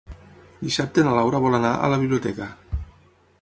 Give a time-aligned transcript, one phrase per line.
[0.61, 2.49] Dissabte na Laura vol anar a la biblioteca.